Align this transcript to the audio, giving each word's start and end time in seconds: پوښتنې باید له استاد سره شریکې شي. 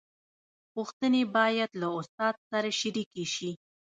پوښتنې 0.73 1.23
باید 1.35 1.69
له 1.81 1.87
استاد 1.99 2.35
سره 2.49 2.69
شریکې 2.79 3.25
شي. 3.35 3.51